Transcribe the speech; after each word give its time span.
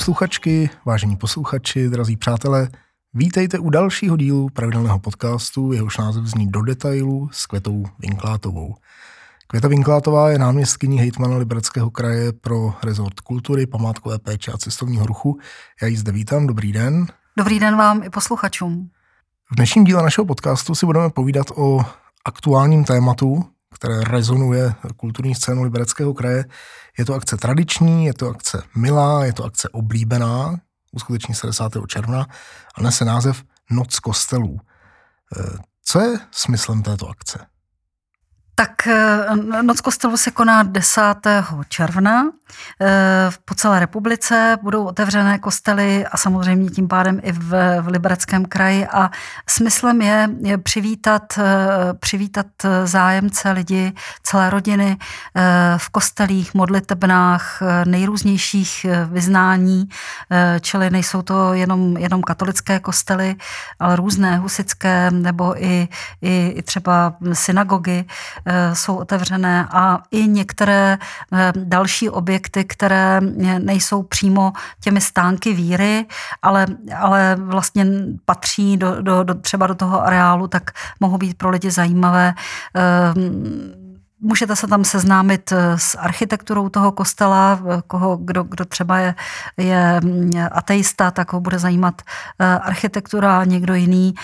Posluchačky, 0.00 0.70
vážení 0.84 1.16
posluchači, 1.16 1.88
drazí 1.88 2.16
přátelé, 2.16 2.68
vítejte 3.14 3.58
u 3.58 3.70
dalšího 3.70 4.16
dílu 4.16 4.48
pravidelného 4.48 4.98
podcastu, 4.98 5.72
jehož 5.72 5.98
název 5.98 6.24
zní 6.24 6.50
Do 6.50 6.62
detailu 6.62 7.28
s 7.32 7.46
Květou 7.46 7.84
Vinklátovou. 7.98 8.74
Květa 9.46 9.68
Vinklátová 9.68 10.30
je 10.30 10.38
náměstkyní 10.38 10.98
hejtmana 10.98 11.36
Libereckého 11.36 11.90
kraje 11.90 12.32
pro 12.32 12.74
rezort 12.84 13.20
kultury, 13.20 13.66
památkové 13.66 14.18
péče 14.18 14.52
a 14.52 14.58
cestovního 14.58 15.06
ruchu. 15.06 15.38
Já 15.82 15.88
ji 15.88 15.96
zde 15.96 16.12
vítám, 16.12 16.46
dobrý 16.46 16.72
den. 16.72 17.06
Dobrý 17.36 17.58
den 17.58 17.76
vám 17.76 18.02
i 18.02 18.10
posluchačům. 18.10 18.90
V 19.52 19.56
dnešním 19.56 19.84
díle 19.84 20.02
našeho 20.02 20.24
podcastu 20.24 20.74
si 20.74 20.86
budeme 20.86 21.10
povídat 21.10 21.46
o 21.54 21.80
aktuálním 22.24 22.84
tématu, 22.84 23.44
které 23.74 24.00
rezonuje 24.00 24.74
kulturní 24.96 25.34
scénu 25.34 25.62
Libereckého 25.62 26.14
kraje. 26.14 26.44
Je 26.98 27.04
to 27.04 27.14
akce 27.14 27.36
tradiční, 27.36 28.06
je 28.06 28.14
to 28.14 28.28
akce 28.28 28.62
milá, 28.76 29.24
je 29.24 29.32
to 29.32 29.44
akce 29.44 29.68
oblíbená, 29.68 30.60
uskuteční 30.92 31.34
se 31.34 31.46
10. 31.46 31.64
června 31.88 32.26
a 32.74 32.82
nese 32.82 33.04
název 33.04 33.42
Noc 33.70 33.98
kostelů. 33.98 34.60
E, 35.36 35.42
co 35.84 36.00
je 36.00 36.18
smyslem 36.30 36.82
této 36.82 37.08
akce? 37.08 37.46
Tak 38.54 38.86
eh, 38.86 39.36
Noc 39.62 39.80
kostelu 39.80 40.16
se 40.16 40.30
koná 40.30 40.62
10. 40.62 41.02
června. 41.68 42.24
Eh, 42.80 43.30
po 43.44 43.54
celé 43.54 43.80
republice 43.80 44.58
budou 44.62 44.84
otevřené 44.84 45.38
kostely 45.38 46.06
a 46.06 46.16
samozřejmě 46.16 46.70
tím 46.70 46.88
pádem 46.88 47.20
i 47.22 47.32
v, 47.32 47.80
v 47.80 47.86
Libereckém 47.88 48.44
kraji. 48.44 48.86
A 48.86 49.10
smyslem 49.48 50.02
je, 50.02 50.28
je 50.40 50.58
přivítat, 50.58 51.38
eh, 51.38 51.44
přivítat 52.00 52.46
zájemce 52.84 53.50
lidi, 53.50 53.92
celé 54.22 54.50
rodiny 54.50 54.96
v 55.76 55.88
kostelích, 55.88 56.54
modlitebnách, 56.54 57.62
nejrůznějších 57.84 58.86
vyznání, 59.06 59.88
čili 60.60 60.90
nejsou 60.90 61.22
to 61.22 61.52
jenom, 61.52 61.96
jenom 61.96 62.22
katolické 62.22 62.80
kostely, 62.80 63.36
ale 63.78 63.96
různé 63.96 64.38
husické 64.38 65.10
nebo 65.10 65.64
i, 65.64 65.88
i, 66.22 66.54
i 66.56 66.62
třeba 66.62 67.14
synagogy, 67.32 68.04
Eh, 68.46 68.74
jsou 68.74 68.96
otevřené. 68.96 69.66
A 69.70 69.98
i 70.10 70.28
některé 70.28 70.98
eh, 71.32 71.52
další 71.56 72.10
objekty, 72.10 72.39
které 72.48 73.20
nejsou 73.58 74.02
přímo 74.02 74.52
těmi 74.80 75.00
stánky 75.00 75.52
víry, 75.52 76.06
ale, 76.42 76.66
ale 76.96 77.36
vlastně 77.38 77.86
patří 78.24 78.76
do, 78.76 79.02
do, 79.02 79.22
do, 79.22 79.34
třeba 79.34 79.66
do 79.66 79.74
toho 79.74 80.06
areálu, 80.06 80.48
tak 80.48 80.70
mohou 81.00 81.18
být 81.18 81.38
pro 81.38 81.50
lidi 81.50 81.70
zajímavé 81.70 82.34
eh, 82.76 83.79
Můžete 84.22 84.56
se 84.56 84.66
tam 84.66 84.84
seznámit 84.84 85.52
eh, 85.52 85.78
s 85.78 85.98
architekturou 85.98 86.68
toho 86.68 86.92
kostela, 86.92 87.60
eh, 87.60 87.82
koho, 87.86 88.16
kdo, 88.16 88.42
kdo 88.42 88.64
třeba 88.64 88.98
je, 88.98 89.14
je 89.56 90.00
mm, 90.00 90.30
ateista, 90.52 91.10
tak 91.10 91.32
ho 91.32 91.40
bude 91.40 91.58
zajímat 91.58 92.02
eh, 92.38 92.46
architektura, 92.46 93.44
někdo 93.44 93.74
jiný, 93.74 94.14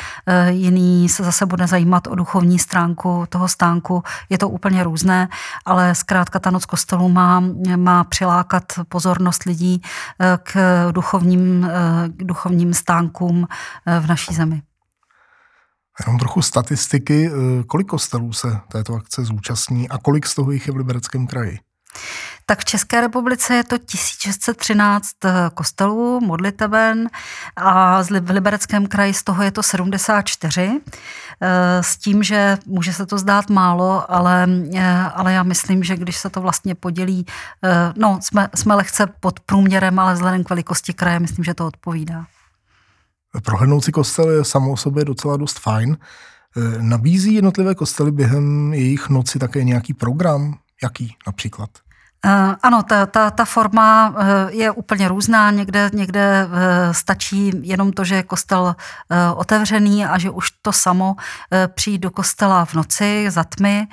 jiný 0.48 1.08
se 1.08 1.24
zase 1.24 1.46
bude 1.46 1.66
zajímat 1.66 2.06
o 2.06 2.14
duchovní 2.14 2.58
stránku 2.58 3.24
toho 3.28 3.48
stánku. 3.48 4.02
Je 4.30 4.38
to 4.38 4.48
úplně 4.48 4.84
různé, 4.84 5.28
ale 5.64 5.94
zkrátka 5.94 6.38
ta 6.38 6.50
noc 6.50 6.66
kostelu 6.66 7.08
má, 7.08 7.42
má 7.76 8.04
přilákat 8.04 8.64
pozornost 8.88 9.44
lidí 9.44 9.82
k 10.42 10.56
duchovním, 10.92 11.68
k 12.08 12.24
duchovním 12.24 12.74
stánkům 12.74 13.46
v 14.00 14.06
naší 14.06 14.34
zemi. 14.34 14.62
Jenom 16.00 16.18
trochu 16.18 16.42
statistiky, 16.42 17.30
eh, 17.32 17.62
kolik 17.64 17.86
kostelů 17.86 18.32
se 18.32 18.60
této 18.68 18.94
akce 18.94 19.24
zúčastní 19.24 19.88
a 19.88 19.98
kolik 19.98 20.26
z 20.26 20.34
toho 20.34 20.50
jich 20.50 20.66
je 20.66 20.72
v 20.72 20.76
Libereckém 20.76 21.26
kraji? 21.26 21.58
Tak 22.46 22.60
v 22.60 22.64
České 22.64 23.00
republice 23.00 23.54
je 23.54 23.64
to 23.64 23.78
1613 23.78 25.24
eh, 25.24 25.30
kostelů, 25.54 26.20
modliteben 26.20 27.08
a 27.56 28.02
v 28.02 28.30
Libereckém 28.30 28.86
kraji 28.86 29.14
z 29.14 29.22
toho 29.22 29.42
je 29.42 29.50
to 29.50 29.62
74. 29.62 30.80
Eh, 31.40 31.82
s 31.82 31.96
tím, 31.96 32.22
že 32.22 32.58
může 32.66 32.92
se 32.92 33.06
to 33.06 33.18
zdát 33.18 33.50
málo, 33.50 34.12
ale, 34.12 34.48
ale 35.14 35.32
já 35.32 35.42
myslím, 35.42 35.84
že 35.84 35.96
když 35.96 36.16
se 36.16 36.30
to 36.30 36.40
vlastně 36.40 36.74
podělí, 36.74 37.26
no 37.96 38.18
jsme, 38.22 38.48
jsme 38.54 38.74
lehce 38.74 39.06
pod 39.20 39.40
průměrem, 39.40 39.98
ale 39.98 40.14
vzhledem 40.14 40.44
k 40.44 40.50
velikosti 40.50 40.94
kraje, 40.94 41.20
myslím, 41.20 41.44
že 41.44 41.54
to 41.54 41.66
odpovídá. 41.66 42.26
Prohlédnout 43.44 43.84
si 43.84 43.92
kostel 43.92 44.30
je 44.30 44.44
samo 44.44 44.72
o 44.72 44.76
sobě 44.76 45.04
docela 45.04 45.36
dost 45.36 45.58
fajn. 45.58 45.96
E, 45.96 46.82
nabízí 46.82 47.34
jednotlivé 47.34 47.74
kostely 47.74 48.12
během 48.12 48.74
jejich 48.74 49.08
noci 49.08 49.38
také 49.38 49.64
nějaký 49.64 49.94
program? 49.94 50.58
Jaký 50.82 51.16
například? 51.26 51.70
Eh, 52.26 52.56
ano, 52.62 52.82
ta, 52.82 53.06
ta, 53.06 53.30
ta 53.30 53.44
forma 53.44 54.14
eh, 54.18 54.52
je 54.52 54.70
úplně 54.70 55.08
různá. 55.08 55.50
Někde, 55.50 55.90
někde 55.94 56.48
eh, 56.52 56.94
stačí 56.94 57.52
jenom 57.62 57.92
to, 57.92 58.04
že 58.04 58.14
je 58.14 58.22
kostel 58.22 58.76
otevřený 59.36 60.06
a 60.06 60.18
že 60.18 60.30
už 60.30 60.50
to 60.62 60.72
samo 60.72 61.16
přijít 61.74 61.98
do 61.98 62.10
kostela 62.10 62.64
v 62.64 62.74
noci 62.74 63.26
za 63.28 63.44
tmy 63.44 63.88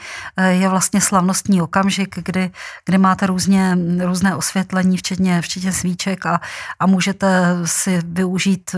je 0.49 0.69
vlastně 0.69 1.01
slavnostní 1.01 1.61
okamžik, 1.61 2.15
kdy, 2.23 2.51
kdy 2.85 2.97
máte 2.97 3.27
různě, 3.27 3.77
různé 4.03 4.35
osvětlení, 4.35 4.97
včetně, 4.97 5.41
včetně 5.41 5.71
svíček 5.71 6.25
a, 6.25 6.41
a 6.79 6.85
můžete 6.85 7.57
si 7.65 8.01
využít 8.05 8.75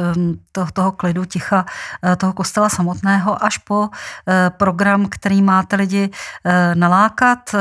to, 0.52 0.68
toho 0.74 0.92
klidu, 0.92 1.26
ticha 1.26 1.66
toho 2.18 2.34
kostela 2.34 2.70
samotného 2.70 3.44
až 3.44 3.58
po 3.58 3.90
program, 4.58 5.06
který 5.10 5.42
máte 5.42 5.76
lidi 5.76 6.10
nalákat. 6.74 7.56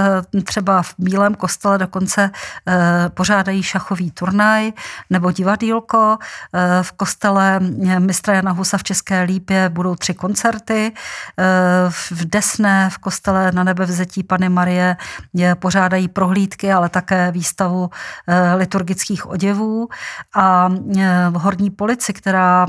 Třeba 0.45 0.83
v 0.83 0.95
Bílém 0.99 1.35
kostele 1.35 1.79
dokonce 1.85 2.31
eh, 2.31 3.11
pořádají 3.15 3.63
šachový 3.63 4.11
turnaj 4.11 4.73
nebo 5.11 5.33
divadýlko. 5.33 6.19
Eh, 6.19 6.83
v 6.83 6.93
kostele 6.93 7.61
mistra 7.99 8.35
Jana 8.35 8.53
Husa 8.53 8.79
v 8.79 8.83
České 8.83 9.23
Lípě 9.23 9.69
budou 9.69 9.95
tři 9.95 10.15
koncerty. 10.15 10.93
Eh, 10.93 11.45
v 11.91 12.25
Desné, 12.25 12.91
v 12.91 12.99
kostele 12.99 13.53
na 13.53 13.65
nebevzetí 13.65 14.23
Pany 14.23 14.49
Marie 14.49 14.97
pořádají 15.55 16.09
prohlídky, 16.09 16.73
ale 16.73 16.89
také 16.89 17.31
výstavu 17.31 17.91
liturgických 18.57 19.27
oděvů. 19.27 19.89
A 20.35 20.69
v 21.31 21.35
Horní 21.35 21.71
polici, 21.71 22.13
která 22.13 22.67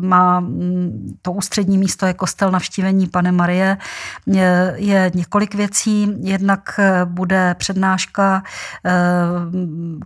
má 0.00 0.40
mm, 0.40 1.16
to 1.22 1.32
ústřední 1.32 1.78
místo 1.78 2.06
je 2.06 2.14
kostel 2.14 2.50
navštívení 2.50 3.06
Pany 3.06 3.32
Marie, 3.32 3.76
je 4.76 5.10
několik 5.14 5.54
věcí. 5.54 6.14
Jednak 6.20 6.80
bude 7.04 7.54
přednáška 7.54 8.15
Eh, 8.18 8.92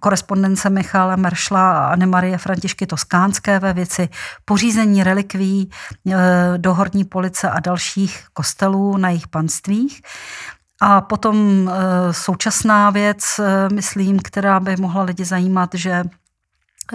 korespondence 0.01 0.71
Michala 0.71 1.17
Meršla 1.17 1.87
a 1.89 1.97
Marie 1.97 2.39
Františky 2.39 2.87
Toskánské 2.87 3.59
ve 3.59 3.73
věci 3.73 4.09
pořízení 4.45 5.03
relikví 5.03 5.71
eh, 6.11 6.15
do 6.57 6.75
Horní 6.75 7.05
police 7.05 7.51
a 7.51 7.61
dalších 7.61 8.25
kostelů 8.33 8.97
na 8.97 9.09
jejich 9.09 9.29
panstvích. 9.29 10.03
A 10.83 11.01
potom 11.01 11.69
eh, 11.69 12.13
současná 12.13 12.91
věc, 12.91 13.41
myslím, 13.73 14.19
která 14.19 14.61
by 14.61 14.77
mohla 14.77 15.03
lidi 15.03 15.25
zajímat, 15.25 15.71
že 15.75 16.05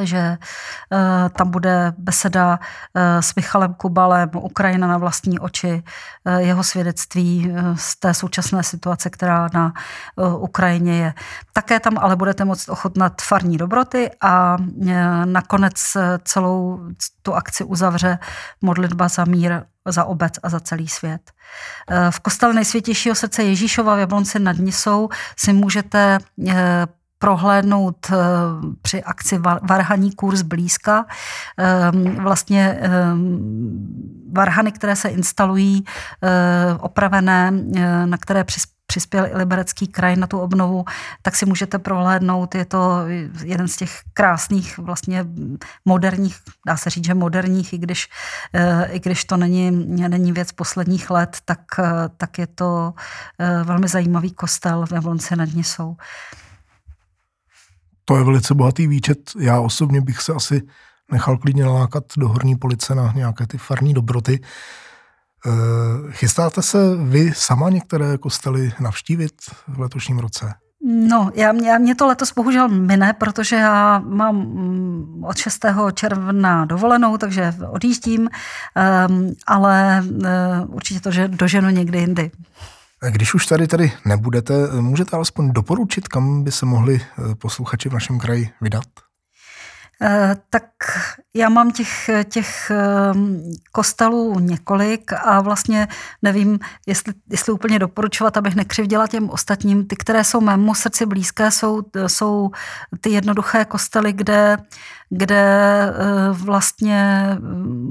že 0.02 0.38
uh, 0.38 1.30
tam 1.30 1.52
bude 1.52 1.94
beseda 1.98 2.60
uh, 2.60 3.02
s 3.20 3.36
Michalem 3.36 3.74
Kubalem, 3.74 4.30
Ukrajina 4.34 4.88
na 4.88 4.98
vlastní 4.98 5.40
oči, 5.40 5.84
uh, 6.24 6.36
jeho 6.36 6.64
svědectví 6.64 7.54
z 7.76 8.00
té 8.00 8.14
současné 8.14 8.64
situace, 8.64 9.10
která 9.10 9.50
na 9.54 9.74
Ukrajině 10.38 10.98
je. 10.98 11.14
Také 11.54 11.80
tam 11.80 11.98
ale 11.98 12.16
budete 12.16 12.46
moct 12.46 12.70
ochotnat 12.70 13.22
farní 13.22 13.58
dobroty 13.58 14.12
a 14.22 14.58
nakonec 15.26 15.98
celou 16.24 16.80
tu 17.22 17.34
akci 17.34 17.64
uzavře 17.64 18.20
modlitba 18.62 19.08
za 19.08 19.26
mír 19.26 19.62
za 19.86 20.06
obec 20.06 20.34
a 20.44 20.50
za 20.50 20.60
celý 20.60 20.88
svět. 20.88 21.32
V 22.10 22.20
kostele 22.20 22.54
nejsvětějšího 22.54 23.16
srdce 23.16 23.44
Ježíšova 23.44 23.96
v 23.96 24.00
Jablonci 24.00 24.40
nad 24.40 24.58
Nisou 24.58 25.10
si 25.40 25.54
můžete 25.54 26.18
prohlédnout 27.26 28.08
eh, 28.12 28.16
při 28.82 29.04
akci 29.04 29.38
Varhaní 29.62 30.12
kurz 30.12 30.42
blízka. 30.42 31.06
Ehm, 31.58 32.16
vlastně 32.16 32.78
ehm, 32.82 34.30
varhany, 34.34 34.72
které 34.72 34.96
se 34.96 35.10
instalují, 35.10 35.86
eh, 36.24 36.74
opravené, 36.80 37.54
eh, 37.76 38.06
na 38.06 38.18
které 38.18 38.46
přispěl 38.88 39.26
i 39.26 39.38
Liberecký 39.38 39.88
kraj 39.88 40.16
na 40.16 40.28
tu 40.28 40.40
obnovu, 40.40 40.86
tak 41.22 41.36
si 41.36 41.46
můžete 41.46 41.80
prohlédnout. 41.80 42.56
Je 42.56 42.66
to 42.66 43.02
jeden 43.44 43.68
z 43.68 43.76
těch 43.76 43.92
krásných, 44.14 44.78
vlastně 44.78 45.26
moderních, 45.86 46.38
dá 46.68 46.78
se 46.78 46.90
říct, 46.90 47.06
že 47.06 47.14
moderních, 47.14 47.74
i 47.74 47.78
když, 47.78 48.10
i 48.90 49.00
když 49.00 49.26
to 49.26 49.38
není, 49.38 49.72
není 50.08 50.32
věc 50.32 50.52
posledních 50.52 51.10
let, 51.10 51.38
tak, 51.46 51.60
tak 52.18 52.40
je 52.40 52.48
to 52.48 52.94
velmi 53.64 53.88
zajímavý 53.88 54.32
kostel 54.32 54.86
ve 54.92 55.00
Vlonce 55.00 55.36
nad 55.36 55.50
Nisou. 55.54 55.98
To 58.06 58.18
je 58.18 58.24
velice 58.24 58.54
bohatý 58.54 58.88
výčet. 58.88 59.32
Já 59.40 59.60
osobně 59.60 60.02
bych 60.02 60.22
se 60.22 60.34
asi 60.34 60.62
nechal 61.12 61.38
klidně 61.38 61.64
nalákat 61.64 62.04
do 62.18 62.28
horní 62.28 62.56
police 62.56 62.96
na 62.96 63.14
nějaké 63.16 63.48
ty 63.48 63.58
farní 63.58 63.94
dobroty. 63.94 64.40
Eh, 65.48 65.52
chystáte 66.12 66.62
se 66.62 66.78
vy 66.96 67.32
sama 67.36 67.70
některé 67.70 68.18
kostely 68.18 68.72
navštívit 68.80 69.34
v 69.68 69.80
letošním 69.80 70.20
roce? 70.20 70.54
No, 70.88 71.32
já, 71.36 71.54
já, 71.54 71.78
mě 71.78 71.96
to 71.96 72.08
letos 72.08 72.34
bohužel 72.34 72.68
mine, 72.68 73.14
protože 73.14 73.56
já 73.56 74.00
mám 74.00 74.36
mm, 74.36 75.24
od 75.24 75.38
6. 75.38 75.66
června 75.94 76.66
dovolenou, 76.66 77.18
takže 77.18 77.54
odjíždím, 77.70 78.22
um, 78.22 79.34
ale 79.48 80.04
uh, 80.06 80.76
určitě 80.76 81.00
to, 81.00 81.12
že 81.12 81.28
doženu 81.28 81.70
někdy 81.70 82.00
jindy. 82.00 82.32
Když 83.10 83.34
už 83.34 83.46
tady 83.46 83.68
tady 83.68 83.92
nebudete, 84.06 84.54
můžete 84.82 85.16
alespoň 85.16 85.52
doporučit, 85.52 86.08
kam 86.08 86.44
by 86.44 86.52
se 86.52 86.66
mohli 86.66 87.02
eh, 87.02 87.36
posluchači 87.36 87.90
v 87.90 87.94
našem 87.94 88.20
kraji 88.20 88.50
vydat? 88.62 88.86
Eh, 90.02 90.36
tak 90.50 90.64
já 91.36 91.50
mám 91.50 91.72
těch, 91.72 92.10
těch 92.30 92.72
ehm, 92.72 93.42
kostelů 93.72 94.40
několik 94.40 95.14
a 95.14 95.42
vlastně 95.42 95.88
nevím, 96.22 96.60
jestli, 96.88 97.14
jestli 97.30 97.54
úplně 97.54 97.80
doporučovat, 97.80 98.38
abych 98.38 98.56
nekřivděla 98.56 99.08
těm 99.08 99.30
ostatním. 99.30 99.88
Ty, 99.88 99.96
které 99.96 100.24
jsou 100.24 100.42
mému 100.42 100.76
srdci 100.76 101.06
blízké, 101.06 101.52
jsou, 101.52 101.82
jsou 102.08 102.50
ty 103.02 103.10
jednoduché 103.10 103.66
kostely, 103.66 104.14
kde, 104.14 104.58
kde 105.10 105.46
eh, 105.88 105.94
vlastně 106.32 107.28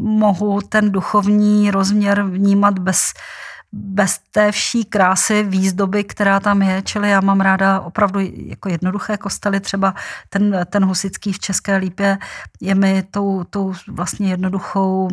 mohu 0.02 0.60
ten 0.60 0.92
duchovní 0.92 1.70
rozměr 1.70 2.22
vnímat 2.22 2.78
bez 2.78 3.12
bez 3.76 4.20
té 4.30 4.52
vší 4.52 4.84
krásy, 4.84 5.42
výzdoby, 5.42 6.04
která 6.04 6.40
tam 6.40 6.62
je, 6.62 6.82
čili 6.82 7.10
já 7.10 7.20
mám 7.20 7.40
ráda 7.40 7.80
opravdu 7.80 8.20
jako 8.32 8.68
jednoduché 8.68 9.16
kostely, 9.16 9.60
třeba 9.60 9.94
ten, 10.28 10.66
ten 10.70 10.84
husický 10.84 11.32
v 11.32 11.38
České 11.38 11.76
Lípě 11.76 12.18
je 12.60 12.74
mi 12.74 13.02
tou, 13.10 13.44
tou 13.44 13.74
vlastně 13.88 14.30
jednoduchou, 14.30 15.08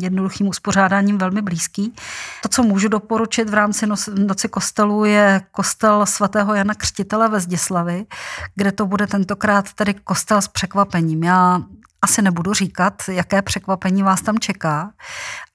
jednoduchým 0.00 0.48
uspořádáním 0.48 1.18
velmi 1.18 1.42
blízký. 1.42 1.94
To, 2.42 2.48
co 2.48 2.62
můžu 2.62 2.88
doporučit 2.88 3.50
v 3.50 3.54
rámci 3.54 3.86
Noci 4.14 4.48
kostelů, 4.48 5.04
je 5.04 5.42
kostel 5.50 6.06
svatého 6.06 6.54
Jana 6.54 6.74
Křtitele 6.74 7.28
ve 7.28 7.40
Zdislavi, 7.40 8.06
kde 8.54 8.72
to 8.72 8.86
bude 8.86 9.06
tentokrát 9.06 9.72
tedy 9.72 9.94
kostel 9.94 10.42
s 10.42 10.48
překvapením. 10.48 11.24
Já 11.24 11.62
asi 12.02 12.22
nebudu 12.22 12.54
říkat, 12.54 13.02
jaké 13.08 13.42
překvapení 13.42 14.02
vás 14.02 14.22
tam 14.22 14.38
čeká, 14.38 14.92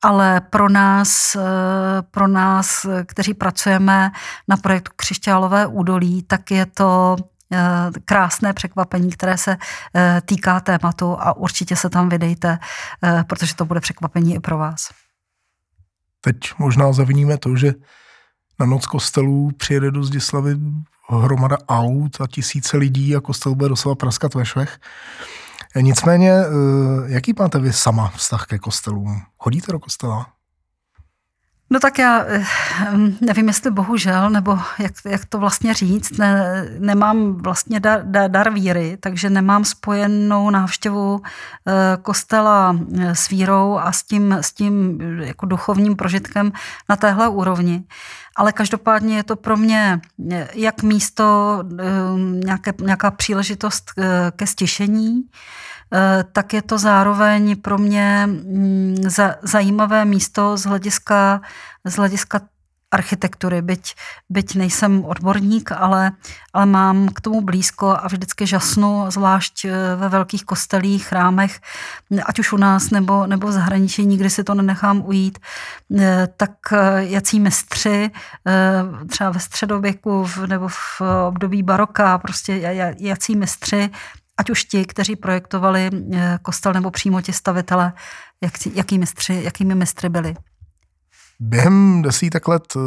ale 0.01 0.41
pro 0.41 0.69
nás, 0.69 1.35
eh, 1.35 1.41
pro 2.11 2.27
nás, 2.27 2.85
kteří 3.05 3.33
pracujeme 3.33 4.11
na 4.47 4.57
projektu 4.57 4.91
Křišťálové 4.95 5.67
údolí, 5.67 6.23
tak 6.23 6.51
je 6.51 6.65
to 6.65 7.15
eh, 7.53 7.59
krásné 8.05 8.53
překvapení, 8.53 9.11
které 9.11 9.37
se 9.37 9.57
eh, 9.95 10.21
týká 10.25 10.59
tématu 10.59 11.17
a 11.19 11.37
určitě 11.37 11.75
se 11.75 11.89
tam 11.89 12.09
vydejte, 12.09 12.59
protože 13.27 13.55
to 13.55 13.65
bude 13.65 13.79
překvapení 13.79 14.35
i 14.35 14.39
pro 14.39 14.57
vás. 14.57 14.89
Teď 16.21 16.37
možná 16.57 16.93
zaviníme 16.93 17.37
to, 17.37 17.55
že 17.55 17.73
na 18.59 18.65
noc 18.65 18.85
kostelů 18.85 19.51
přijede 19.57 19.91
do 19.91 20.03
Zdislavy 20.03 20.55
hromada 21.09 21.57
aut 21.67 22.21
a 22.21 22.27
tisíce 22.27 22.77
lidí 22.77 23.15
a 23.15 23.21
kostel 23.21 23.55
bude 23.55 23.69
doslova 23.69 23.95
praskat 23.95 24.33
ve 24.33 24.45
švech. 24.45 24.79
Nicméně, 25.75 26.31
eh, 26.31 26.45
jaký 27.05 27.33
máte 27.39 27.59
vy 27.59 27.73
sama 27.73 28.09
vztah 28.09 28.45
ke 28.45 28.59
kostelům? 28.59 29.21
Chodíte 29.37 29.71
do 29.71 29.79
kostela? 29.79 30.27
No 31.73 31.79
tak 31.79 31.99
já 31.99 32.25
eh, 32.27 32.45
nevím, 33.21 33.47
jestli 33.47 33.71
bohužel, 33.71 34.29
nebo 34.29 34.59
jak, 34.79 34.91
jak 35.05 35.25
to 35.25 35.37
vlastně 35.37 35.73
říct, 35.73 36.17
ne, 36.17 36.65
nemám 36.79 37.33
vlastně 37.33 37.79
dar, 37.79 38.01
dar, 38.27 38.53
víry, 38.53 38.97
takže 38.99 39.29
nemám 39.29 39.65
spojenou 39.65 40.49
návštěvu 40.49 41.21
eh, 41.23 41.97
kostela 42.01 42.77
s 43.13 43.29
vírou 43.29 43.77
a 43.77 43.91
s 43.91 44.03
tím, 44.03 44.37
s 44.41 44.53
tím 44.53 45.01
jako 45.21 45.45
duchovním 45.45 45.95
prožitkem 45.95 46.51
na 46.89 46.95
téhle 46.95 47.27
úrovni. 47.27 47.83
Ale 48.35 48.51
každopádně 48.51 49.15
je 49.15 49.23
to 49.23 49.35
pro 49.35 49.57
mě 49.57 50.01
jak 50.53 50.83
místo, 50.83 51.57
nějaké, 52.45 52.73
nějaká 52.81 53.11
příležitost 53.11 53.91
ke 54.35 54.47
stišení, 54.47 55.23
Eh, 55.23 55.70
tak 56.31 56.53
je 56.53 56.61
to 56.61 56.77
zároveň 56.77 57.55
pro 57.55 57.77
mě 57.77 58.27
mm, 58.27 58.95
zajímavé 59.43 60.05
místo 60.05 60.57
z 60.57 60.63
hlediska, 60.65 61.41
z 61.85 61.95
hlediska 61.95 62.41
architektury, 62.91 63.61
byť, 63.61 63.95
byť 64.29 64.55
nejsem 64.55 65.05
odborník, 65.05 65.71
ale, 65.71 66.11
ale 66.53 66.65
mám 66.65 67.07
k 67.07 67.21
tomu 67.21 67.41
blízko 67.41 67.95
a 67.95 68.07
vždycky 68.07 68.47
žasnu, 68.47 69.05
zvlášť 69.11 69.65
eh, 69.65 69.71
ve 69.95 70.09
velkých 70.09 70.43
kostelích, 70.43 71.07
chrámech, 71.07 71.59
ať 72.25 72.39
už 72.39 72.53
u 72.53 72.57
nás 72.57 72.91
nebo, 72.91 73.27
nebo 73.27 73.47
v 73.47 73.51
zahraničí, 73.51 74.05
nikdy 74.05 74.29
si 74.29 74.43
to 74.43 74.53
nenechám 74.53 75.01
ujít, 75.05 75.39
eh, 75.99 76.27
tak 76.37 76.51
jací 76.97 77.39
mistři, 77.39 78.11
třeba 79.07 79.29
ve 79.29 79.39
středověku 79.39 80.27
nebo 80.45 80.67
v 80.67 81.01
období 81.27 81.63
baroka, 81.63 82.17
prostě 82.17 82.53
jací 82.99 83.35
mistři 83.35 83.89
ať 84.39 84.49
už 84.49 84.63
ti, 84.65 84.85
kteří 84.85 85.15
projektovali 85.15 85.89
eh, 86.13 86.39
kostel 86.41 86.73
nebo 86.73 86.91
přímo 86.91 87.21
ti 87.21 87.33
stavitele, 87.33 87.93
jak, 88.43 88.53
jaký 88.73 88.99
mistři, 88.99 89.41
jakými 89.43 89.75
mistry 89.75 90.09
byli. 90.09 90.35
Během 91.39 92.01
desítek 92.01 92.47
let 92.47 92.63
eh, 92.75 92.79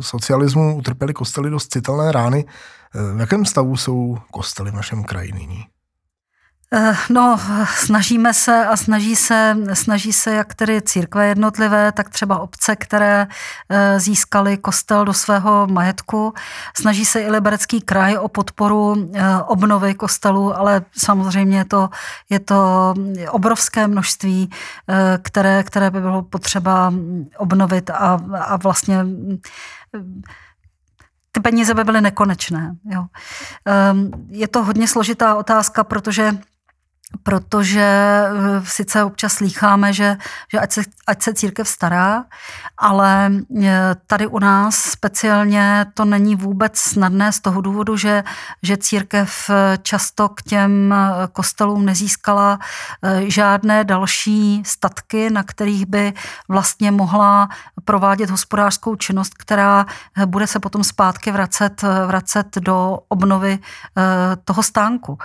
socialismu 0.00 0.76
utrpěli 0.76 1.14
kostely 1.14 1.50
dost 1.50 1.72
citelné 1.72 2.12
rány. 2.12 2.44
Eh, 2.94 3.16
v 3.16 3.20
jakém 3.20 3.44
stavu 3.44 3.76
jsou 3.76 4.18
kostely 4.30 4.70
v 4.70 4.74
našem 4.74 5.04
kraji 5.04 5.32
nyní? 5.32 5.64
Eh, 6.74 6.96
no, 7.10 7.38
snažíme 7.76 8.34
se 8.34 8.66
a 8.66 8.76
snaží 8.76 9.16
se, 9.16 9.56
snaží 9.72 10.12
se 10.12 10.34
jak 10.34 10.54
tedy 10.54 10.82
církve 10.82 11.26
jednotlivé, 11.26 11.92
tak 11.92 12.08
třeba 12.08 12.38
obce, 12.38 12.76
které 12.76 13.26
eh, 13.68 14.00
získaly 14.00 14.56
kostel 14.56 15.04
do 15.04 15.14
svého 15.14 15.66
majetku. 15.66 16.34
Snaží 16.76 17.04
se 17.04 17.20
i 17.20 17.30
Liberecký 17.30 17.80
kraj 17.80 18.16
o 18.16 18.28
podporu 18.28 19.10
eh, 19.14 19.22
obnovy 19.46 19.94
kostelu, 19.94 20.58
ale 20.58 20.82
samozřejmě 20.98 21.64
to, 21.64 21.88
je 22.30 22.40
to 22.40 22.94
obrovské 23.30 23.86
množství, 23.86 24.50
které, 25.22 25.62
které 25.62 25.90
by 25.90 26.00
bylo 26.00 26.22
potřeba 26.22 26.92
obnovit 27.38 27.90
a, 27.90 28.20
a 28.40 28.56
vlastně 28.56 29.04
ty 31.32 31.40
peníze 31.40 31.74
by 31.74 31.84
byly 31.84 32.00
nekonečné. 32.00 32.76
Jo. 32.84 33.04
Ehm, 33.64 34.10
je 34.28 34.48
to 34.48 34.64
hodně 34.64 34.88
složitá 34.88 35.34
otázka, 35.34 35.84
protože 35.84 36.32
protože 37.22 37.80
eh, 37.80 38.62
sice 38.64 39.04
občas 39.04 39.32
slýcháme, 39.32 39.92
že, 39.92 40.16
že 40.52 40.58
ať, 40.58 40.72
se, 40.72 40.82
ať 41.06 41.22
se 41.22 41.34
církev 41.34 41.68
stará, 41.68 42.24
ale 42.78 43.32
eh, 43.62 43.94
tady 44.06 44.26
u 44.26 44.38
nás 44.38 44.74
speciálně 44.74 45.86
to 45.94 46.04
není 46.04 46.36
vůbec 46.36 46.78
snadné 46.78 47.32
z 47.32 47.40
toho 47.40 47.60
důvodu, 47.60 47.96
že, 47.96 48.24
že 48.62 48.76
církev 48.76 49.50
eh, 49.50 49.78
často 49.82 50.28
k 50.28 50.42
těm 50.42 50.94
kostelům 51.32 51.84
nezískala 51.84 52.58
žádné 53.26 53.84
další 53.84 54.62
statky, 54.66 55.30
na 55.30 55.42
kterých 55.42 55.86
by 55.86 56.12
vlastně 56.48 56.90
mohla 56.90 57.48
provádět 57.84 58.30
hospodářskou 58.30 58.96
činnost, 58.96 59.34
která 59.34 59.86
bude 60.26 60.46
se 60.46 60.60
potom 60.60 60.84
zpátky 60.84 61.32
vracet, 61.32 61.82
vracet 62.06 62.46
do 62.56 62.98
obnovy 63.08 63.58
toho 64.44 64.62
stánku. 64.62 65.18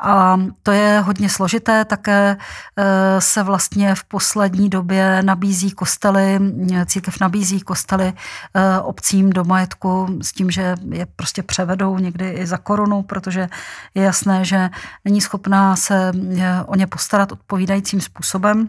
A 0.00 0.40
to 0.62 0.70
je 0.70 1.00
hodně 1.00 1.25
hodně 1.26 1.34
složité, 1.34 1.84
také 1.84 2.36
eh, 2.76 3.20
se 3.20 3.42
vlastně 3.42 3.94
v 3.94 4.04
poslední 4.04 4.68
době 4.68 5.22
nabízí 5.22 5.70
kostely, 5.70 6.38
církev 6.86 7.20
nabízí 7.20 7.60
kostely 7.60 8.12
eh, 8.54 8.80
obcím 8.80 9.30
do 9.30 9.44
majetku 9.44 10.18
s 10.22 10.32
tím, 10.32 10.50
že 10.50 10.74
je 10.90 11.06
prostě 11.16 11.42
převedou 11.42 11.98
někdy 11.98 12.30
i 12.30 12.46
za 12.46 12.58
korunu, 12.58 13.02
protože 13.02 13.48
je 13.94 14.02
jasné, 14.02 14.44
že 14.44 14.70
není 15.04 15.20
schopná 15.20 15.76
se 15.76 16.12
eh, 16.14 16.62
o 16.66 16.74
ně 16.76 16.86
postarat 16.86 17.32
odpovídajícím 17.32 18.00
způsobem. 18.00 18.68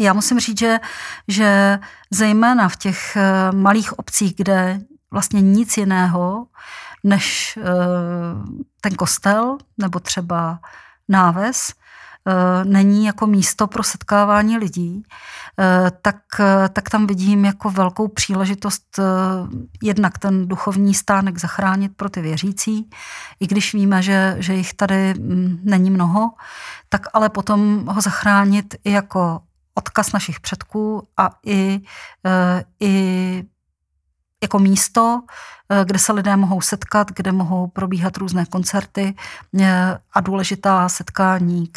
Já 0.00 0.12
musím 0.12 0.40
říct, 0.40 0.58
že, 0.58 0.80
že 1.28 1.78
zejména 2.10 2.68
v 2.68 2.76
těch 2.76 3.16
malých 3.52 3.98
obcích, 3.98 4.34
kde 4.36 4.80
vlastně 5.10 5.40
nic 5.40 5.76
jiného 5.76 6.46
než 7.04 7.58
ten 8.80 8.94
kostel 8.94 9.58
nebo 9.78 10.00
třeba 10.00 10.58
náves 11.08 11.72
eh, 12.28 12.64
není 12.64 13.06
jako 13.06 13.26
místo 13.26 13.66
pro 13.66 13.82
setkávání 13.82 14.58
lidí, 14.58 15.02
eh, 15.60 15.90
tak, 16.02 16.16
eh, 16.40 16.68
tak 16.68 16.90
tam 16.90 17.06
vidím 17.06 17.44
jako 17.44 17.70
velkou 17.70 18.08
příležitost 18.08 19.00
jednak 19.82 20.18
ten 20.18 20.48
duchovní 20.48 20.94
stánek 20.94 21.38
zachránit 21.38 21.96
pro 21.96 22.08
ty 22.08 22.20
věřící, 22.20 22.90
i 23.40 23.46
když 23.46 23.74
víme, 23.74 24.02
že, 24.02 24.36
že 24.38 24.54
jich 24.54 24.74
tady 24.74 25.14
mm, 25.14 25.60
není 25.62 25.90
mnoho, 25.90 26.30
tak 26.88 27.06
ale 27.12 27.28
potom 27.28 27.86
ho 27.86 28.00
zachránit 28.00 28.74
i 28.84 28.92
jako 28.92 29.40
odkaz 29.74 30.12
našich 30.12 30.40
předků 30.40 31.08
a 31.16 31.30
i, 31.46 31.80
i 32.80 33.44
jako 34.42 34.58
místo, 34.58 35.22
eh, 35.68 35.84
kde 35.84 35.98
se 35.98 36.12
lidé 36.12 36.36
mohou 36.36 36.60
setkat, 36.60 37.12
kde 37.12 37.32
mohou 37.32 37.66
probíhat 37.66 38.16
různé 38.16 38.46
koncerty 38.46 39.14
eh, 39.60 39.98
a 40.12 40.20
důležitá 40.20 40.88
setkání 40.88 41.70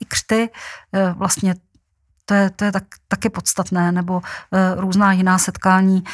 i 0.00 0.04
křty. 0.04 0.50
Eh, 0.92 1.14
vlastně 1.16 1.54
To 2.24 2.34
je, 2.34 2.50
to 2.50 2.64
je 2.64 2.72
tak, 2.72 2.84
taky 3.08 3.28
podstatné, 3.28 3.92
nebo 3.92 4.22
různá 4.76 5.12
jiná 5.12 5.38
setkání, 5.38 6.04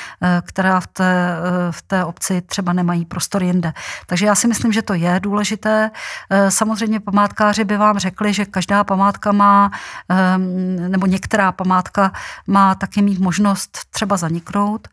která 0.43 0.81
v 0.81 0.87
té, 0.87 1.37
v 1.71 1.83
té 1.83 2.05
obci 2.05 2.41
třeba 2.41 2.73
nemají 2.73 3.05
prostor 3.05 3.43
jinde. 3.43 3.73
Takže 4.07 4.27
já 4.27 4.35
si 4.35 4.49
myslím, 4.49 4.73
že 4.73 4.83
to 4.83 4.95
je 4.95 5.21
důležité. 5.21 5.91
Samozřejmě 6.49 7.01
památkáři 7.01 7.65
by 7.65 7.77
vám 7.77 7.99
řekli, 7.99 8.33
že 8.33 8.49
každá 8.49 8.85
památka 8.85 9.33
má, 9.33 9.71
um, 10.09 10.91
nebo 10.91 11.07
některá 11.07 11.53
památka 11.53 12.13
má 12.47 12.75
taky 12.75 13.03
mít 13.03 13.21
možnost 13.21 13.79
třeba 13.93 14.17
zaniknout. 14.17 14.89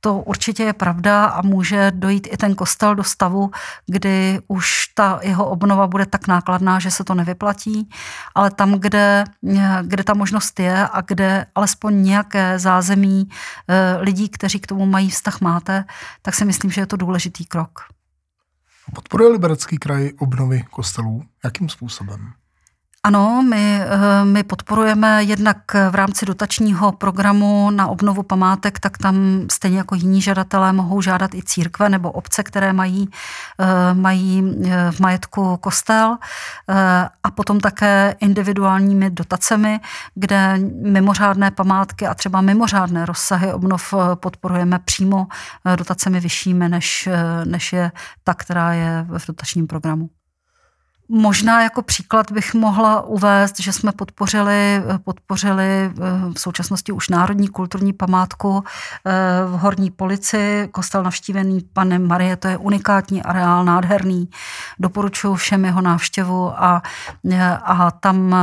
To 0.00 0.14
určitě 0.14 0.62
je 0.62 0.72
pravda 0.72 1.24
a 1.24 1.42
může 1.42 1.92
dojít 1.94 2.28
i 2.30 2.36
ten 2.36 2.54
kostel 2.54 2.94
do 2.94 3.04
stavu, 3.04 3.50
kdy 3.86 4.40
už 4.48 4.86
ta 4.94 5.20
jeho 5.22 5.46
obnova 5.46 5.86
bude 5.86 6.06
tak 6.06 6.26
nákladná, 6.26 6.78
že 6.78 6.90
se 6.90 7.04
to 7.04 7.14
nevyplatí, 7.14 7.88
ale 8.34 8.50
tam, 8.50 8.72
kde, 8.72 9.24
kde 9.82 10.04
ta 10.04 10.14
možnost 10.14 10.60
je 10.60 10.88
a 10.92 11.00
kde 11.00 11.46
alespoň 11.54 12.02
nějaké 12.02 12.58
zázemí 12.58 13.28
eh, 13.68 13.96
lidí, 14.00 14.28
kteří 14.28 14.60
k 14.60 14.66
tomu 14.66 14.86
mají 14.86 15.10
vztah 15.10 15.40
máte, 15.40 15.84
tak 16.22 16.34
si 16.34 16.44
myslím, 16.44 16.70
že 16.70 16.80
je 16.80 16.86
to 16.86 16.96
důležitý 16.96 17.44
krok. 17.44 17.80
Podporuje 18.94 19.30
Liberecký 19.30 19.78
kraj 19.78 20.10
obnovy 20.18 20.64
kostelů? 20.70 21.22
Jakým 21.44 21.68
způsobem? 21.68 22.32
Ano, 23.08 23.42
my, 23.42 23.80
eh, 23.80 24.24
my 24.24 24.42
podporujeme 24.42 25.24
jednak 25.24 25.58
v 25.90 25.94
rámci 25.94 26.26
dotačního 26.26 26.92
programu 26.92 27.70
na 27.70 27.86
obnovu 27.86 28.22
památek, 28.22 28.80
tak 28.80 28.98
tam 28.98 29.46
stejně 29.50 29.78
jako 29.78 29.94
jiní 29.94 30.22
žadatelé 30.22 30.72
mohou 30.72 31.00
žádat 31.00 31.34
i 31.34 31.42
církve 31.42 31.88
nebo 31.88 32.12
obce, 32.12 32.42
které 32.42 32.72
mají, 32.72 33.08
eh, 33.60 33.94
mají 33.94 34.56
eh, 34.64 34.92
v 34.92 35.00
majetku 35.00 35.56
kostel 35.56 36.16
a 37.22 37.30
potom 37.30 37.60
také 37.60 38.16
individuálními 38.20 39.10
dotacemi, 39.10 39.80
kde 40.14 40.58
mimořádné 40.82 41.50
památky 41.50 42.06
a 42.06 42.14
třeba 42.14 42.40
mimořádné 42.40 43.06
rozsahy 43.06 43.52
obnov 43.52 43.94
podporujeme 44.14 44.78
přímo 44.78 45.26
dotacemi 45.76 46.20
vyššími, 46.20 46.68
než, 46.68 47.08
než 47.44 47.72
je 47.72 47.92
ta, 48.24 48.34
která 48.34 48.72
je 48.72 49.06
v 49.08 49.26
dotačním 49.26 49.66
programu. 49.66 50.17
Možná 51.10 51.62
jako 51.62 51.82
příklad 51.82 52.32
bych 52.32 52.54
mohla 52.54 53.02
uvést, 53.02 53.60
že 53.60 53.72
jsme 53.72 53.92
podpořili, 53.92 54.82
podpořili 55.04 55.64
eh, 55.64 55.92
v 56.34 56.40
současnosti 56.40 56.92
už 56.92 57.08
Národní 57.08 57.48
kulturní 57.48 57.92
památku 57.92 58.64
eh, 59.04 59.12
v 59.46 59.50
Horní 59.50 59.90
polici, 59.90 60.68
kostel 60.72 61.02
navštívený 61.02 61.60
panem 61.72 62.06
Marie, 62.06 62.36
to 62.36 62.48
je 62.48 62.56
unikátní 62.56 63.22
areál, 63.22 63.64
nádherný. 63.64 64.28
Doporučuji 64.78 65.34
všem 65.34 65.64
jeho 65.64 65.80
návštěvu 65.80 66.52
a, 66.62 66.82
eh, 67.30 67.58
a 67.64 67.90
tam 67.90 68.36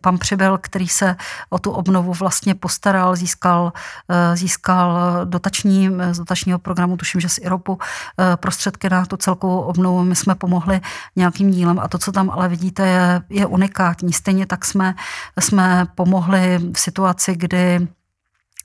pan 0.00 0.18
Přibyl, 0.18 0.58
který 0.58 0.88
se 0.88 1.16
o 1.50 1.58
tu 1.58 1.70
obnovu 1.70 2.12
vlastně 2.12 2.54
postaral, 2.54 3.16
získal, 3.16 3.72
získal 4.34 4.98
dotační, 5.24 5.90
z 6.10 6.18
dotačního 6.18 6.58
programu, 6.58 6.96
tuším, 6.96 7.20
že 7.20 7.28
z 7.28 7.38
IROPu, 7.38 7.78
prostředky 8.36 8.90
na 8.90 9.06
tu 9.06 9.16
celkovou 9.16 9.60
obnovu. 9.60 10.04
My 10.04 10.16
jsme 10.16 10.34
pomohli 10.34 10.80
nějakým 11.16 11.50
dílem 11.50 11.75
a 11.80 11.88
to, 11.88 11.98
co 11.98 12.12
tam 12.12 12.30
ale 12.30 12.48
vidíte, 12.48 12.86
je, 12.86 13.22
je 13.30 13.46
unikátní. 13.46 14.12
Stejně 14.12 14.46
tak 14.46 14.64
jsme, 14.64 14.94
jsme 15.40 15.86
pomohli 15.94 16.58
v 16.74 16.78
situaci, 16.78 17.36
kdy 17.36 17.88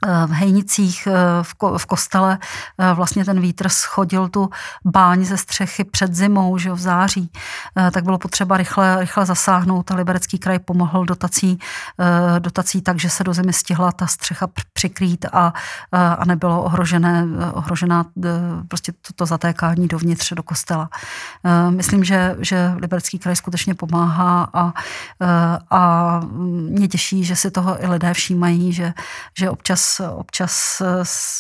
v 0.08 0.32
Hejnicích 0.32 1.08
eh, 1.08 1.14
v, 1.42 1.54
ko, 1.54 1.78
v 1.78 1.86
kostele 1.86 2.38
eh, 2.78 2.94
vlastně 2.94 3.26
ten 3.26 3.42
vítr 3.42 3.70
schodil 3.70 4.30
tu 4.30 4.50
báň 4.86 5.26
ze 5.26 5.38
střechy 5.38 5.84
před 5.84 6.16
zimou, 6.16 6.58
že 6.58 6.72
v 6.72 6.80
září, 6.80 7.32
tak 7.92 8.04
bylo 8.04 8.18
potřeba 8.18 8.58
rychle, 8.58 9.00
rychle 9.00 9.26
zasáhnout 9.26 9.92
a 9.92 9.96
Liberecký 9.96 10.40
kraj 10.40 10.60
pomohl 10.60 11.06
dotací, 11.06 11.60
dotací 12.40 12.82
tak, 12.82 13.00
že 13.00 13.10
se 13.10 13.24
do 13.24 13.34
zimy 13.34 13.54
stihla 13.54 13.92
ta 13.92 14.08
střecha 14.08 14.48
přikrýt 14.74 15.26
a, 15.34 15.54
a 15.92 16.26
nebylo 16.26 16.64
ohrožené, 16.64 17.26
ohrožená 17.54 18.06
prostě 18.68 18.92
to, 18.92 19.14
to 19.16 19.26
zatékání 19.26 19.88
dovnitř 19.88 20.34
do 20.34 20.44
kostela. 20.44 20.90
Myslím, 21.70 22.04
že, 22.04 22.36
že 22.40 22.74
Liberecký 22.76 23.20
kraj 23.20 23.36
skutečně 23.36 23.76
pomáhá 23.76 24.50
a, 24.54 24.74
a 25.70 26.22
mě 26.70 26.88
těší, 26.88 27.24
že 27.24 27.36
si 27.36 27.52
toho 27.52 27.84
i 27.84 27.88
lidé 27.88 28.14
všímají, 28.14 28.74
že, 28.74 28.94
že 29.38 29.50
občas 29.50 29.91
občas, 30.00 30.82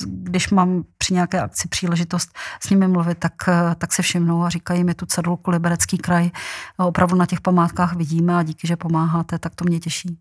když 0.05 0.50
mám 0.50 0.84
při 0.98 1.13
nějaké 1.13 1.41
akci 1.41 1.67
příležitost 1.67 2.29
s 2.62 2.70
nimi 2.70 2.88
mluvit, 2.88 3.17
tak, 3.17 3.34
tak 3.77 3.93
se 3.93 4.01
všimnou 4.01 4.43
a 4.43 4.50
říkají 4.50 4.84
mi 4.84 4.93
tu 4.93 5.05
cedulku 5.05 5.51
Liberecký 5.51 5.98
kraj. 5.98 6.29
Opravdu 6.77 7.15
na 7.15 7.25
těch 7.25 7.41
památkách 7.41 7.96
vidíme 7.96 8.38
a 8.38 8.43
díky, 8.43 8.67
že 8.67 8.75
pomáháte, 8.75 9.39
tak 9.39 9.55
to 9.55 9.65
mě 9.65 9.79
těší. 9.79 10.17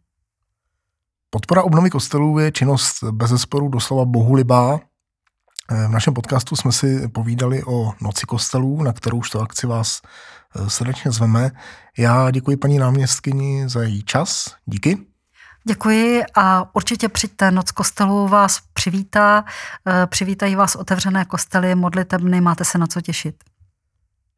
Podpora 1.30 1.62
obnovy 1.62 1.90
kostelů 1.90 2.38
je 2.38 2.52
činnost 2.52 3.04
bez 3.10 3.30
zesporu 3.30 3.68
doslova 3.68 4.04
bohulibá. 4.04 4.80
V 5.70 5.88
našem 5.88 6.14
podcastu 6.14 6.56
jsme 6.56 6.72
si 6.72 7.08
povídali 7.08 7.64
o 7.64 7.92
Noci 8.00 8.26
kostelů, 8.26 8.82
na 8.82 8.92
kterou 8.92 9.18
už 9.18 9.30
to 9.30 9.40
akci 9.40 9.66
vás 9.66 10.00
eh, 10.56 10.70
srdečně 10.70 11.10
zveme. 11.10 11.50
Já 11.98 12.30
děkuji 12.30 12.56
paní 12.56 12.78
náměstkyni 12.78 13.68
za 13.68 13.82
její 13.82 14.02
čas. 14.02 14.54
Díky. 14.66 14.98
Děkuji 15.64 16.22
a 16.34 16.74
určitě 16.74 17.08
přijďte. 17.08 17.50
Noc 17.50 17.70
kostelu 17.70 18.28
vás 18.28 18.58
přivítá. 18.72 19.44
Eh, 19.86 20.06
přivítají 20.06 20.54
vás 20.54 20.76
otevřené 20.76 21.24
kostely, 21.24 21.74
modlitebny, 21.74 22.40
máte 22.40 22.64
se 22.64 22.78
na 22.78 22.86
co 22.86 23.00
těšit. 23.00 23.44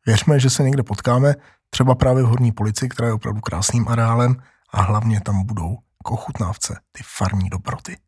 Věřme, 0.07 0.41
že 0.41 0.50
se 0.50 0.62
někde 0.62 0.83
potkáme, 0.83 1.35
třeba 1.71 1.95
právě 1.95 2.23
v 2.23 2.26
Horní 2.26 2.52
polici, 2.52 2.88
která 2.88 3.09
je 3.09 3.14
opravdu 3.14 3.41
krásným 3.41 3.88
areálem 3.88 4.37
a 4.73 4.83
hlavně 4.83 5.21
tam 5.21 5.47
budou 5.47 5.79
jako 6.05 6.14
ochutnávce, 6.14 6.81
ty 6.93 7.02
farní 7.07 7.49
dobroty. 7.49 7.99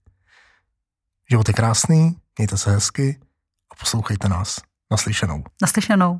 Život 1.30 1.48
je 1.48 1.54
krásný, 1.54 2.16
mějte 2.38 2.56
se 2.56 2.70
hezky 2.70 3.20
a 3.72 3.74
poslouchejte 3.80 4.28
nás. 4.28 4.60
Naslyšenou. 4.90 5.44
Naslyšenou. 5.62 6.12